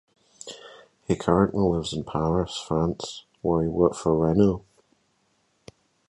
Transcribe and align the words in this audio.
He 1.07 1.15
currently 1.15 1.61
lives 1.63 1.93
in 1.93 2.03
Paris, 2.03 2.57
France, 2.57 3.25
where 3.43 3.61
he 3.61 3.69
worked 3.69 3.97
for 3.97 4.17
Renault. 4.17 4.65